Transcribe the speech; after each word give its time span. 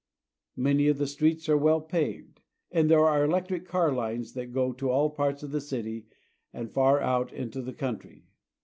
Many 0.55 0.87
of 0.87 0.97
the 0.97 1.05
streets 1.05 1.47
are 1.47 1.55
well 1.55 1.79
paved, 1.79 2.41
and 2.71 2.89
there 2.89 3.05
are 3.05 3.19
elec 3.23 3.49
tric 3.49 3.67
car 3.67 3.93
lines 3.93 4.33
that 4.33 4.51
go 4.51 4.73
to 4.73 4.89
all 4.89 5.11
parts 5.11 5.43
of 5.43 5.51
the 5.51 5.61
city 5.61 6.07
and 6.51 6.71
far 6.71 6.99
out 6.99 7.31
into 7.31 7.61
the 7.61 7.73
country. 7.75 8.23